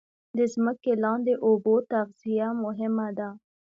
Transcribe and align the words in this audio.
د 0.37 0.39
ځمکې 0.53 0.93
لاندې 1.03 1.33
اوبو 1.45 1.75
تغذیه 1.91 2.47
مهمه 2.63 3.07
ده 3.17 3.29